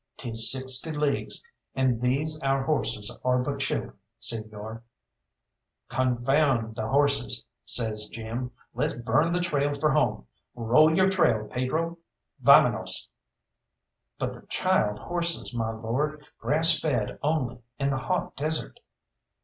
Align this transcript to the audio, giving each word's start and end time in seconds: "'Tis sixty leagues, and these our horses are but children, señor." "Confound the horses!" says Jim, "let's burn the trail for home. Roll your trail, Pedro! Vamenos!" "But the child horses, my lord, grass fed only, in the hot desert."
"'Tis 0.17 0.51
sixty 0.51 0.91
leagues, 0.91 1.43
and 1.75 2.01
these 2.01 2.41
our 2.41 2.63
horses 2.63 3.15
are 3.23 3.37
but 3.37 3.59
children, 3.59 3.93
señor." 4.19 4.81
"Confound 5.89 6.75
the 6.75 6.87
horses!" 6.87 7.43
says 7.65 8.09
Jim, 8.11 8.49
"let's 8.73 8.95
burn 8.95 9.31
the 9.31 9.39
trail 9.39 9.75
for 9.75 9.91
home. 9.91 10.25
Roll 10.55 10.91
your 10.97 11.07
trail, 11.11 11.47
Pedro! 11.47 11.99
Vamenos!" 12.41 13.09
"But 14.17 14.33
the 14.33 14.41
child 14.47 14.97
horses, 14.97 15.53
my 15.53 15.69
lord, 15.69 16.25
grass 16.39 16.79
fed 16.79 17.19
only, 17.21 17.59
in 17.77 17.91
the 17.91 17.99
hot 17.99 18.35
desert." 18.35 18.79